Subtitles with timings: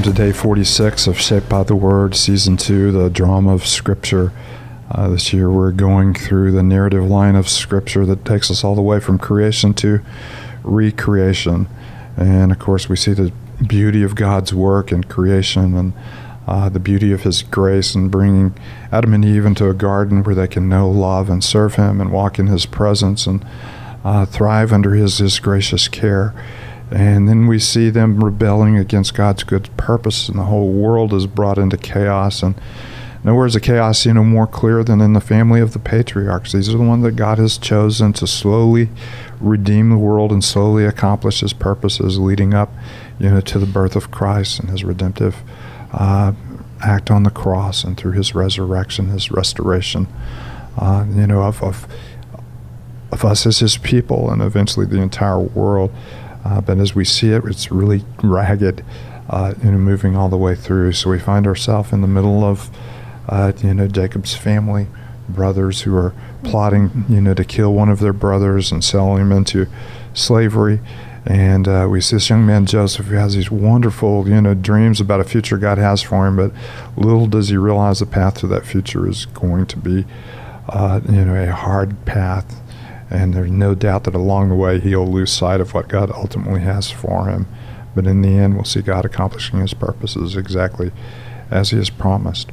[0.00, 4.32] Welcome to day 46 of Shaped by the Word, season two, the drama of Scripture.
[4.90, 8.74] Uh, this year we're going through the narrative line of Scripture that takes us all
[8.74, 10.00] the way from creation to
[10.64, 11.68] recreation.
[12.16, 13.30] And of course, we see the
[13.66, 15.92] beauty of God's work in creation and
[16.46, 18.54] uh, the beauty of His grace in bringing
[18.90, 22.10] Adam and Eve into a garden where they can know, love, and serve Him and
[22.10, 23.44] walk in His presence and
[24.02, 26.32] uh, thrive under His, His gracious care.
[26.90, 31.26] And then we see them rebelling against God's good purpose, and the whole world is
[31.26, 32.42] brought into chaos.
[32.42, 32.56] And
[33.22, 36.52] nowhere is the chaos, you know, more clear than in the family of the patriarchs.
[36.52, 38.88] These are the ones that God has chosen to slowly
[39.40, 42.72] redeem the world and slowly accomplish His purposes, leading up,
[43.20, 45.36] you know, to the birth of Christ and His redemptive
[45.92, 46.32] uh,
[46.80, 50.08] act on the cross and through His resurrection, His restoration,
[50.76, 51.86] uh, you know, of, of
[53.12, 55.92] of us as His people, and eventually the entire world.
[56.50, 58.84] Uh, but as we see it, it's really ragged,
[59.28, 60.92] uh, know, moving all the way through.
[60.92, 62.68] So we find ourselves in the middle of,
[63.28, 64.88] uh, you know, Jacob's family,
[65.28, 66.12] brothers who are
[66.42, 69.68] plotting, you know, to kill one of their brothers and sell him into
[70.12, 70.80] slavery.
[71.24, 75.00] And uh, we see this young man Joseph who has these wonderful, you know, dreams
[75.00, 76.50] about a future God has for him, but
[76.96, 80.04] little does he realize the path to that future is going to be,
[80.68, 82.60] uh, you know, a hard path
[83.10, 86.60] and there's no doubt that along the way he'll lose sight of what God ultimately
[86.60, 87.46] has for him.
[87.94, 90.92] But in the end, we'll see God accomplishing his purposes exactly
[91.50, 92.50] as he has promised.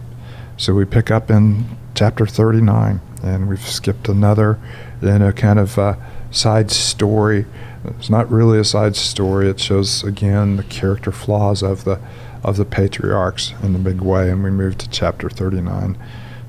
[0.57, 4.59] So we pick up in chapter 39, and we've skipped another,
[5.01, 5.95] you know, kind of uh,
[6.31, 7.45] side story.
[7.85, 9.47] It's not really a side story.
[9.49, 11.99] It shows again the character flaws of the
[12.43, 15.97] of the patriarchs in a big way, and we move to chapter 39.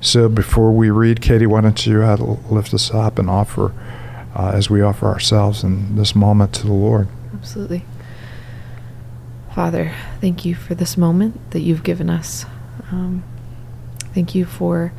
[0.01, 2.15] So before we read, Katie, why don't you uh,
[2.49, 3.73] lift us up and offer
[4.35, 7.07] uh, as we offer ourselves in this moment to the Lord.
[7.33, 7.85] Absolutely.
[9.53, 12.45] Father, thank you for this moment that you've given us.
[12.91, 13.23] Um,
[14.13, 14.93] thank you for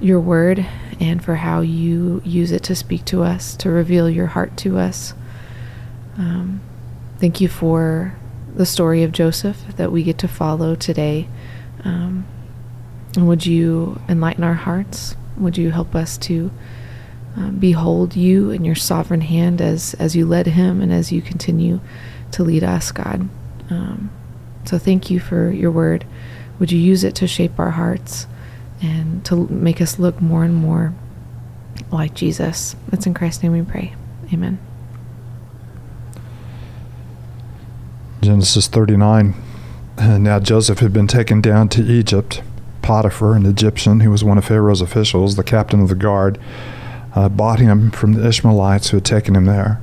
[0.00, 0.66] your word
[1.00, 4.78] and for how you use it to speak to us, to reveal your heart to
[4.78, 5.14] us.
[6.16, 6.60] Um,
[7.18, 8.14] thank you for
[8.54, 11.28] the story of Joseph that we get to follow today.
[11.84, 12.26] Um,
[13.16, 15.16] and would you enlighten our hearts?
[15.36, 16.50] Would you help us to
[17.36, 21.20] um, behold you in your sovereign hand as as you led him and as you
[21.20, 21.80] continue
[22.32, 23.28] to lead us, God.
[23.70, 24.10] Um,
[24.64, 26.06] so thank you for your word.
[26.58, 28.26] Would you use it to shape our hearts
[28.80, 30.94] and to make us look more and more
[31.90, 32.76] like Jesus?
[32.88, 33.94] That's in Christ's name we pray.
[34.32, 34.58] Amen.
[38.20, 39.34] Genesis 39.
[39.98, 42.42] Now Joseph had been taken down to Egypt.
[42.80, 46.38] Potiphar, an Egyptian who was one of Pharaoh's officials, the captain of the guard,
[47.14, 49.80] uh, bought him from the Ishmaelites who had taken him there.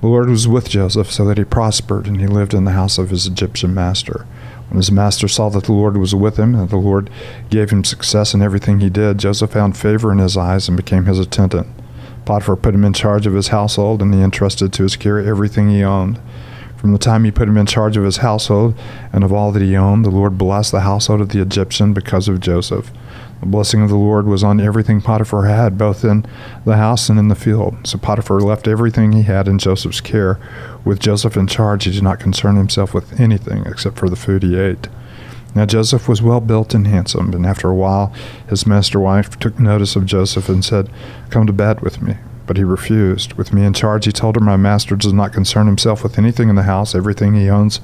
[0.00, 2.98] The Lord was with Joseph so that he prospered, and he lived in the house
[2.98, 4.26] of his Egyptian master.
[4.68, 7.10] When his master saw that the Lord was with him, and the Lord
[7.50, 11.04] gave him success in everything he did, Joseph found favor in his eyes and became
[11.04, 11.68] his attendant.
[12.24, 15.70] Potiphar put him in charge of his household, and he entrusted to his care everything
[15.70, 16.18] he owned.
[16.82, 18.74] From the time he put him in charge of his household
[19.12, 22.26] and of all that he owned, the Lord blessed the household of the Egyptian because
[22.26, 22.90] of Joseph.
[23.42, 26.24] The blessing of the Lord was on everything Potiphar had, both in
[26.64, 27.76] the house and in the field.
[27.82, 30.38] So Potiphar left everything he had in Joseph's care.
[30.84, 34.44] With Joseph in charge, he did not concern himself with anything except for the food
[34.44, 34.86] he ate.
[35.56, 38.12] Now Joseph was well built and handsome, and after a while
[38.48, 40.88] his master wife took notice of Joseph and said,
[41.30, 42.18] Come to bed with me.
[42.52, 43.32] But he refused.
[43.32, 46.50] With me in charge, he told her, My master does not concern himself with anything
[46.50, 46.94] in the house.
[46.94, 47.80] Everything he owns,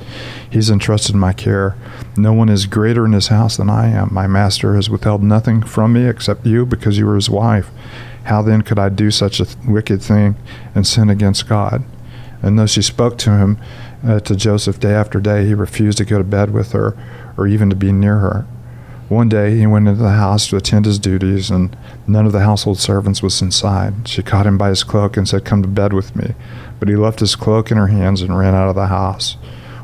[0.51, 1.75] he's entrusted my care.
[2.19, 4.13] No one is greater in his house than I am.
[4.13, 7.71] My master has withheld nothing from me except you because you were his wife.
[8.25, 10.37] How then could I do such a th- wicked thing
[10.75, 11.83] and sin against God?
[12.43, 13.57] And though she spoke to him,
[14.07, 16.95] uh, to Joseph day after day, he refused to go to bed with her
[17.39, 18.47] or even to be near her.
[19.09, 21.75] One day he went into the house to attend his duties, and
[22.07, 24.07] none of the household servants was inside.
[24.07, 26.35] She caught him by his cloak and said, Come to bed with me.
[26.79, 29.39] But he left his cloak in her hands and ran out of the house.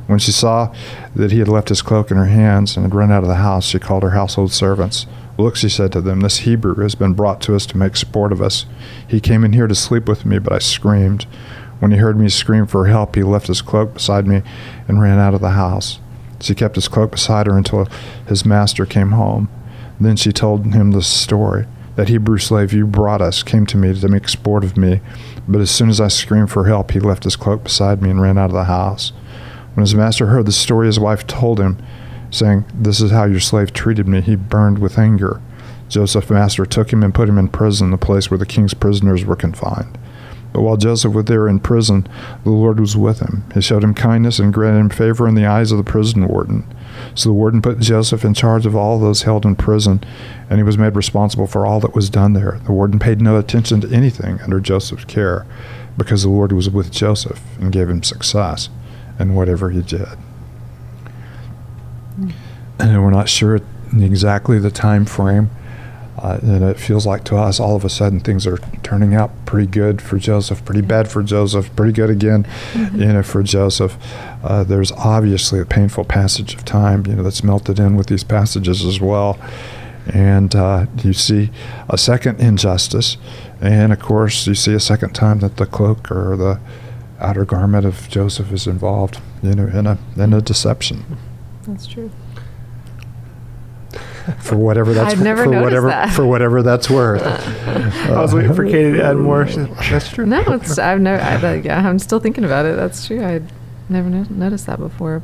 [0.06, 0.74] When she saw
[1.16, 3.36] that he had left his cloak in her hands and had run out of the
[3.36, 5.06] house, she called her household servants.
[5.38, 8.30] Look, she said to them, this Hebrew has been brought to us to make sport
[8.30, 8.66] of us.
[9.08, 11.24] He came in here to sleep with me, but I screamed.
[11.80, 14.42] When he heard me scream for help, he left his cloak beside me
[14.86, 15.98] and ran out of the house.
[16.44, 17.86] She kept his cloak beside her until
[18.28, 19.48] his master came home.
[19.98, 21.66] Then she told him the story.
[21.96, 25.00] That Hebrew slave you brought us came to me to make sport of me,
[25.48, 28.20] but as soon as I screamed for help, he left his cloak beside me and
[28.20, 29.12] ran out of the house.
[29.72, 31.78] When his master heard the story his wife told him,
[32.30, 35.40] saying, This is how your slave treated me, he burned with anger.
[35.88, 39.24] Joseph's master took him and put him in prison, the place where the king's prisoners
[39.24, 39.96] were confined.
[40.54, 42.06] But while Joseph was there in prison,
[42.44, 43.42] the Lord was with him.
[43.52, 46.64] He showed him kindness and granted him favor in the eyes of the prison warden.
[47.16, 50.02] So the warden put Joseph in charge of all those held in prison,
[50.48, 52.60] and he was made responsible for all that was done there.
[52.66, 55.44] The warden paid no attention to anything under Joseph's care,
[55.98, 58.68] because the Lord was with Joseph and gave him success
[59.18, 60.06] in whatever he did.
[62.16, 62.32] Mm.
[62.78, 63.58] And we're not sure
[63.92, 65.50] exactly the time frame
[66.24, 69.30] uh, and it feels like to us, all of a sudden, things are turning out
[69.44, 72.98] pretty good for Joseph, pretty bad for Joseph, pretty good again, mm-hmm.
[72.98, 73.98] you know, for Joseph.
[74.42, 78.24] Uh, there's obviously a painful passage of time, you know, that's melted in with these
[78.24, 79.38] passages as well.
[80.06, 81.50] And uh, you see
[81.90, 83.18] a second injustice,
[83.60, 86.58] and of course, you see a second time that the cloak or the
[87.20, 91.18] outer garment of Joseph is involved, you know, in a in a deception.
[91.66, 92.10] That's true
[94.40, 96.14] for whatever that's I've never for noticed whatever that.
[96.14, 97.22] for whatever that's worth.
[98.06, 99.44] I was waiting for Katie to add more.
[99.44, 100.26] That's true.
[100.26, 101.22] No, it's I've never.
[101.22, 102.76] I, yeah, I'm still thinking about it.
[102.76, 103.22] That's true.
[103.22, 103.42] I
[103.88, 105.22] never no- noticed that before.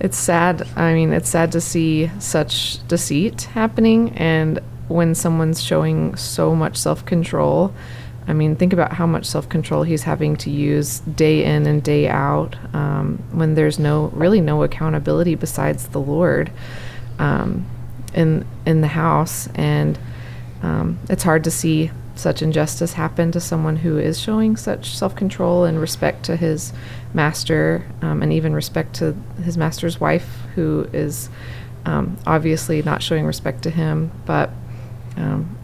[0.00, 0.68] It's sad.
[0.76, 6.76] I mean, it's sad to see such deceit happening, and when someone's showing so much
[6.76, 7.74] self control.
[8.24, 11.82] I mean, think about how much self control he's having to use day in and
[11.82, 16.52] day out um, when there's no, really no accountability besides the Lord
[17.22, 17.64] um,
[18.14, 19.98] in in the house, and
[20.62, 25.14] um, it's hard to see such injustice happen to someone who is showing such self
[25.14, 26.72] control and respect to his
[27.14, 31.30] master, um, and even respect to his master's wife, who is
[31.86, 34.10] um, obviously not showing respect to him.
[34.26, 34.50] But
[35.16, 35.56] um,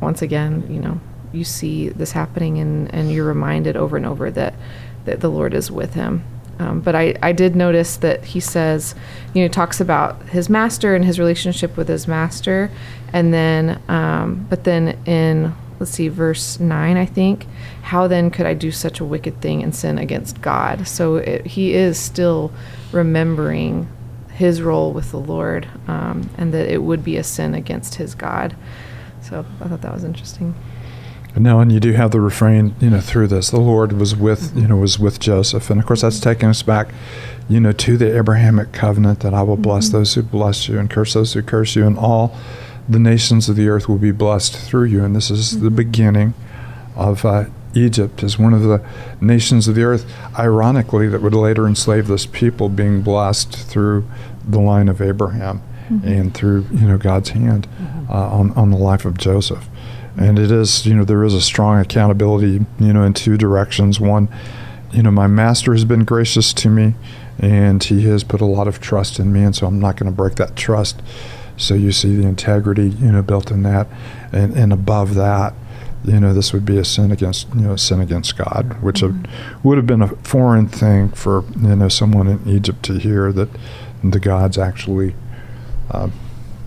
[0.00, 1.00] once again, you know,
[1.32, 4.54] you see this happening, and, and you're reminded over and over that
[5.06, 6.24] that the Lord is with him.
[6.58, 8.94] Um, but I, I did notice that he says,
[9.34, 12.70] you know, talks about his master and his relationship with his master.
[13.12, 17.46] And then, um, but then in, let's see, verse 9, I think,
[17.82, 20.88] how then could I do such a wicked thing and sin against God?
[20.88, 22.52] So it, he is still
[22.92, 23.88] remembering
[24.32, 28.14] his role with the Lord um, and that it would be a sin against his
[28.14, 28.56] God.
[29.22, 30.54] So I thought that was interesting.
[31.38, 33.50] No, and you do have the refrain, you know, through this.
[33.50, 36.62] The Lord was with, you know, was with Joseph, and of course that's taking us
[36.62, 36.88] back,
[37.48, 39.98] you know, to the Abrahamic covenant that I will bless mm-hmm.
[39.98, 42.34] those who bless you and curse those who curse you, and all
[42.88, 45.04] the nations of the earth will be blessed through you.
[45.04, 45.64] And this is mm-hmm.
[45.64, 46.34] the beginning
[46.94, 48.82] of uh, Egypt as one of the
[49.20, 54.08] nations of the earth, ironically, that would later enslave this people, being blessed through
[54.42, 55.60] the line of Abraham
[55.90, 56.08] mm-hmm.
[56.08, 58.10] and through, you know, God's hand mm-hmm.
[58.10, 59.68] uh, on on the life of Joseph
[60.18, 64.00] and it is you know there is a strong accountability you know in two directions.
[64.00, 64.28] One
[64.92, 66.94] you know my master has been gracious to me
[67.38, 70.10] and he has put a lot of trust in me and so i'm not going
[70.10, 71.02] to break that trust.
[71.58, 73.86] So you see the integrity you know built in that.
[74.32, 75.54] And, and above that
[76.04, 79.00] you know this would be a sin against you know a sin against god which
[79.00, 79.68] mm-hmm.
[79.68, 83.48] would have been a foreign thing for you know someone in egypt to hear that
[84.04, 85.16] the gods actually
[85.90, 86.08] uh,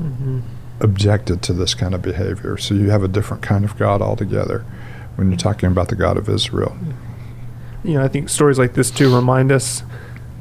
[0.01, 0.39] mm-hmm
[0.79, 2.57] objected to this kind of behavior.
[2.57, 4.65] So you have a different kind of God altogether
[5.15, 6.77] when you're talking about the God of Israel.
[7.83, 9.83] You know, I think stories like this too remind us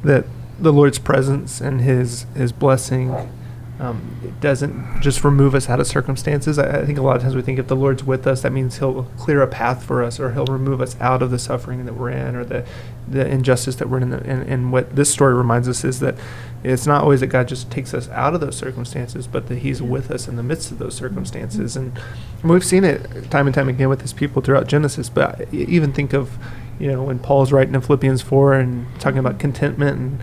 [0.03, 0.25] that
[0.59, 3.31] the Lord's presence and His His blessing
[3.81, 6.59] um, it doesn't just remove us out of circumstances.
[6.59, 8.53] I, I, think a lot of times we think if the Lord's with us, that
[8.53, 11.85] means He'll clear a path for us, or He'll remove us out of the suffering
[11.85, 12.67] that we're in, or the
[13.07, 14.11] the injustice that we're in.
[14.11, 16.17] The, and, and what this story reminds us is that
[16.65, 19.81] it's not always that God just takes us out of those circumstances, but that He's
[19.81, 21.77] with us in the midst of those circumstances.
[21.77, 21.97] And,
[22.43, 25.09] and we've seen it time and time again with His people throughout Genesis.
[25.09, 26.37] But even think of,
[26.81, 30.21] you know, when Paul's writing in Philippians four and talking about contentment and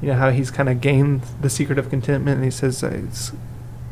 [0.00, 2.88] you know how he's kind of gained the secret of contentment and he says uh,
[2.88, 3.32] it's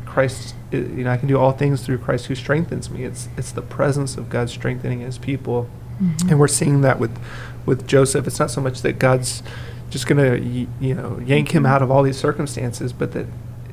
[0.05, 3.51] christ you know i can do all things through christ who strengthens me it's it's
[3.51, 5.67] the presence of god strengthening his people
[5.99, 6.29] mm-hmm.
[6.29, 7.17] and we're seeing that with
[7.65, 9.41] with joseph it's not so much that god's
[9.89, 13.27] just going to you know yank him out of all these circumstances but that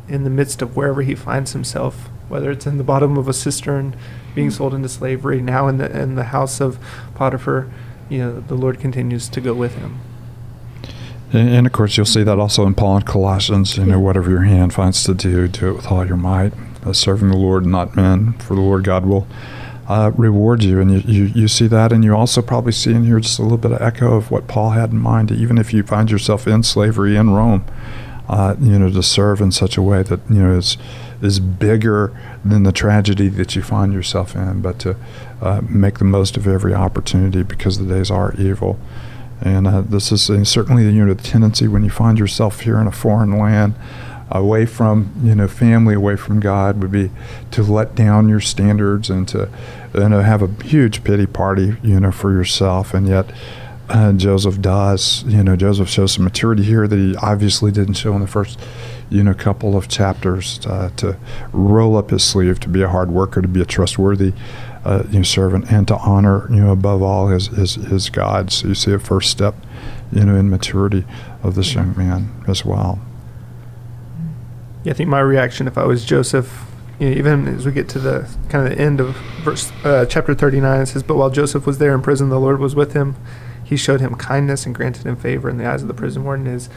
[0.09, 3.33] in the midst of wherever he finds himself whether it's in the bottom of a
[3.33, 3.97] cistern
[4.35, 4.57] being mm-hmm.
[4.57, 6.79] sold into slavery now in the in the house of
[7.15, 7.71] potiphar
[8.09, 10.01] you know the lord continues to go with him
[11.33, 13.77] and, and, of course, you'll see that also in Paul and Colossians.
[13.77, 16.53] You know, whatever your hand finds to do, do it with all your might,
[16.85, 18.33] uh, serving the Lord, not men.
[18.35, 19.27] For the Lord God will
[19.89, 23.05] uh, reward you, and you, you, you see that, and you also probably see in
[23.05, 25.33] here just a little bit of echo of what Paul had in mind.
[25.33, 27.65] Even if you find yourself in slavery in Rome,
[28.29, 30.79] uh, you know, to serve in such a way that you know is
[31.21, 34.97] is bigger than the tragedy that you find yourself in, but to
[35.43, 38.79] uh, make the most of every opportunity because the days are evil.
[39.43, 42.79] And uh, this is uh, certainly you know, the tendency when you find yourself here
[42.79, 43.75] in a foreign land
[44.31, 47.11] away from you know family, away from God, would be
[47.51, 49.49] to let down your standards and to
[49.95, 53.31] you know have a huge pity party you know for yourself, and yet.
[53.93, 58.15] Uh, Joseph does, you know, Joseph shows some maturity here that he obviously didn't show
[58.15, 58.57] in the first,
[59.09, 61.17] you know, couple of chapters uh, to
[61.53, 64.33] roll up his sleeve, to be a hard worker, to be a trustworthy,
[64.85, 68.51] uh, you know, servant, and to honor, you know, above all his, his, his God.
[68.51, 69.55] So you see a first step,
[70.13, 71.05] you know, in maturity
[71.43, 72.99] of this young man as well.
[74.83, 76.65] Yeah, I think my reaction if I was Joseph,
[76.99, 80.07] you know, even as we get to the kind of the end of verse uh,
[80.07, 82.95] chapter 39, it says, "But while Joseph was there in prison, the Lord was with
[82.95, 83.17] him.
[83.63, 86.47] He showed him kindness and granted him favor in the eyes of the prison warden."
[86.47, 86.71] Is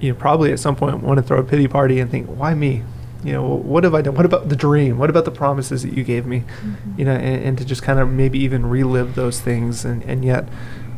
[0.00, 2.54] you know probably at some point want to throw a pity party and think, "Why
[2.54, 2.82] me?
[3.24, 4.14] You know, what have I done?
[4.14, 4.98] What about the dream?
[4.98, 6.40] What about the promises that you gave me?
[6.40, 6.98] Mm-hmm.
[6.98, 10.24] You know, and, and to just kind of maybe even relive those things, and and
[10.24, 10.48] yet."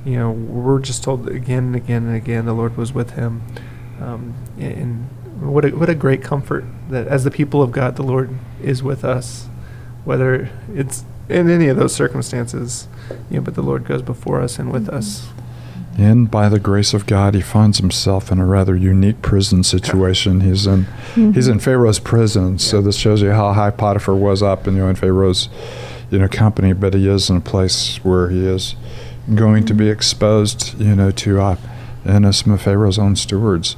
[0.05, 3.43] You know, we're just told again and again and again the Lord was with him,
[4.01, 5.09] um, and
[5.41, 8.31] what a, what a great comfort that as the people of God, the Lord
[8.63, 9.49] is with us,
[10.05, 12.87] whether it's in any of those circumstances,
[13.31, 15.29] you know, but the Lord goes before us and with us.
[15.99, 20.43] And by the grace of God, he finds himself in a rather unique prison situation.
[20.43, 24.67] He's in he's in Pharaoh's prison, so this shows you how high Potiphar was up,
[24.67, 25.49] and you know, in Pharaoh's
[26.11, 26.75] you know company.
[26.75, 28.77] But he is in a place where he is
[29.35, 31.57] going to be exposed, you know, to uh,
[32.05, 33.77] know, some of Pharaoh's own stewards.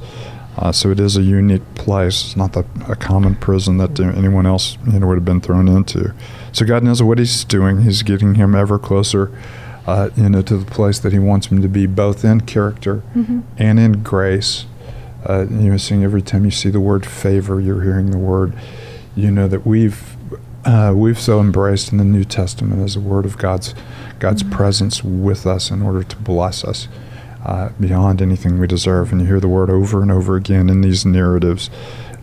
[0.57, 2.25] Uh, so it is a unique place.
[2.25, 5.69] It's not the, a common prison that anyone else you know would have been thrown
[5.69, 6.13] into.
[6.51, 7.83] So God knows what He's doing.
[7.83, 9.31] He's getting him ever closer,
[9.89, 13.01] uh, you know, to the place that He wants him to be, both in character
[13.15, 13.39] Mm-hmm.
[13.57, 14.65] and in grace.
[15.27, 18.53] Uh, you know, seeing every time you see the word favor, you're hearing the word.
[19.15, 20.15] You know that we've
[20.65, 23.73] uh, we've so embraced in the New Testament as a word of God's
[24.19, 24.51] God's Mhm.
[24.51, 26.87] presence with us in order to bless us
[27.45, 29.11] uh, beyond anything we deserve.
[29.11, 31.69] And you hear the word over and over again in these narratives.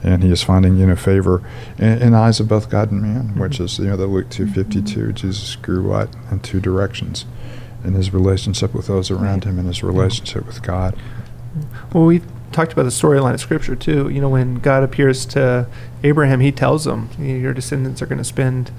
[0.02, 1.42] And he is finding, you know, favor
[1.78, 4.46] in, in eyes of both God and man, which is, you know, the Luke two
[4.46, 5.12] fifty two.
[5.12, 7.24] Jesus grew what in two directions,
[7.84, 10.96] in his relationship with those around him, and his relationship with God.
[11.92, 14.08] Well, we talked about the storyline of Scripture too.
[14.08, 15.66] You know, when God appears to
[16.02, 18.70] Abraham, He tells him, "Your descendants are going to spend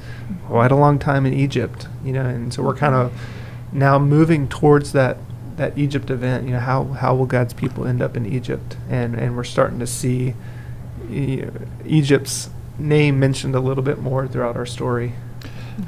[0.47, 3.11] quite a long time in Egypt." You know, and so we're kind of
[3.71, 5.17] now moving towards that
[5.57, 6.45] that Egypt event.
[6.45, 8.77] You know, how how will God's people end up in Egypt?
[8.89, 10.35] And and we're starting to see
[11.85, 12.49] Egypt's
[12.79, 15.13] name mentioned a little bit more throughout our story.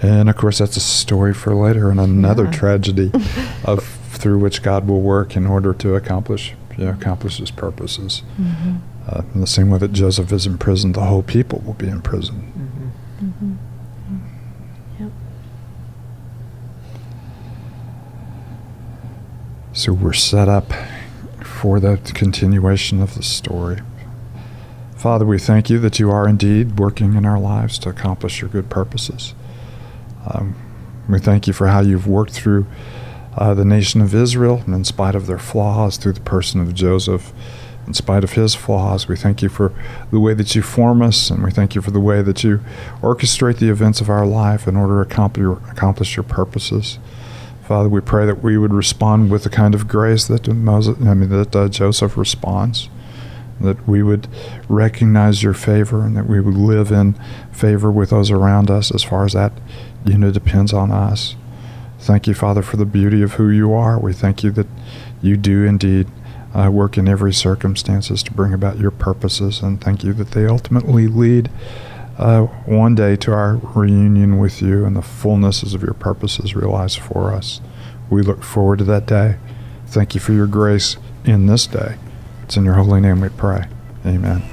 [0.02, 2.52] And of course, that's a story for later, and another Yeah.
[2.52, 3.12] tragedy
[3.66, 8.22] of through which God will work in order to accomplish, you know, accomplish His purposes.
[8.40, 8.76] Mm-hmm.
[9.08, 12.02] Uh, in the same way that Joseph is imprisoned, the whole people will be in
[12.02, 12.36] prison.
[12.36, 13.56] hmm Mm-hmm.
[15.04, 15.12] Yep.
[19.74, 20.72] So we're set up
[21.44, 23.80] for the continuation of the story.
[24.96, 28.50] Father, we thank you that you are indeed working in our lives to accomplish your
[28.50, 29.34] good purposes.
[30.30, 30.56] Um,
[31.08, 32.68] we thank you for how you've worked through
[33.36, 36.74] uh, the nation of Israel, and in spite of their flaws, through the person of
[36.74, 37.32] Joseph,
[37.88, 39.74] in spite of his flaws, we thank you for
[40.12, 42.60] the way that you form us, and we thank you for the way that you
[43.02, 47.00] orchestrate the events of our life in order to accomplish your, accomplish your purposes.
[47.68, 51.14] Father, we pray that we would respond with the kind of grace that Moses, I
[51.14, 52.90] mean, that uh, Joseph responds.
[53.62, 54.28] That we would
[54.70, 57.14] recognize your favor, and that we would live in
[57.52, 59.52] favor with those around us, as far as that,
[60.06, 61.36] you know, depends on us.
[62.00, 64.00] Thank you, Father, for the beauty of who you are.
[64.00, 64.68] We thank you that
[65.22, 66.08] you do indeed
[66.54, 70.48] uh, work in every circumstances to bring about your purposes, and thank you that they
[70.48, 71.50] ultimately lead
[72.18, 77.00] uh, one day to our reunion with you and the fullnesses of your purposes realized
[77.00, 77.62] for us.
[78.10, 79.38] We look forward to that day.
[79.88, 81.98] Thank you for your grace in this day.
[82.44, 83.68] It's in your holy name we pray.
[84.06, 84.44] Amen.